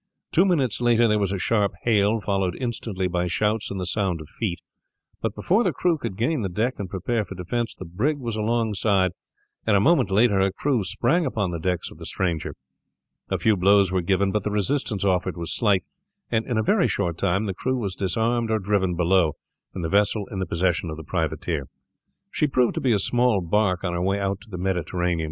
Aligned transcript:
Two 0.31 0.45
minutes 0.45 0.81
later 0.81 1.07
there 1.07 1.19
was 1.19 1.31
a 1.31 1.37
sharp 1.37 1.73
hail, 1.83 2.19
followed 2.19 2.55
instantly 2.59 3.07
by 3.07 3.27
shouts 3.27 3.69
and 3.69 3.79
the 3.79 3.85
sound 3.85 4.19
of 4.19 4.29
feet; 4.29 4.59
but 5.21 5.35
before 5.35 5.63
the 5.63 5.71
crew 5.71 5.99
could 5.99 6.17
gain 6.17 6.41
the 6.41 6.49
deck 6.49 6.79
and 6.79 6.89
prepare 6.89 7.23
for 7.23 7.35
defence 7.35 7.75
the 7.75 7.85
brig 7.85 8.17
was 8.17 8.35
alongside, 8.35 9.11
and 9.67 9.77
a 9.77 9.79
moment 9.79 10.09
later 10.09 10.39
her 10.41 10.51
crew 10.51 10.83
sprang 10.83 11.23
upon 11.23 11.51
the 11.51 11.59
decks 11.59 11.91
of 11.91 11.99
the 11.99 12.07
stranger. 12.07 12.55
A 13.29 13.37
few 13.37 13.55
blows 13.55 13.91
were 13.91 14.01
given; 14.01 14.31
but 14.31 14.43
the 14.43 14.49
resistance 14.49 15.05
offered 15.05 15.37
was 15.37 15.53
slight, 15.53 15.83
and 16.31 16.47
in 16.47 16.57
a 16.57 16.63
very 16.63 16.87
short 16.87 17.15
time 17.19 17.45
the 17.45 17.53
crew 17.53 17.77
were 17.77 17.89
disarmed 17.95 18.49
or 18.49 18.57
driven 18.57 18.95
below, 18.95 19.33
and 19.75 19.85
the 19.85 19.87
vessel 19.89 20.25
in 20.31 20.39
the 20.39 20.47
possession 20.47 20.89
of 20.89 20.97
the 20.97 21.03
privateer. 21.03 21.67
She 22.31 22.47
proved 22.47 22.73
to 22.73 22.81
be 22.81 22.91
a 22.91 22.97
small 22.97 23.39
bark 23.39 23.83
on 23.83 23.93
her 23.93 24.01
way 24.01 24.19
out 24.19 24.41
to 24.41 24.49
the 24.49 24.57
Mediterranean. 24.57 25.19